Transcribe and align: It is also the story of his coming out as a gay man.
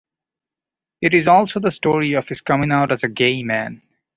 It 1.01 1.13
is 1.13 1.27
also 1.27 1.59
the 1.59 1.69
story 1.69 2.13
of 2.13 2.27
his 2.27 2.41
coming 2.41 2.71
out 2.71 2.91
as 2.91 3.03
a 3.03 3.07
gay 3.07 3.43
man. 3.43 3.83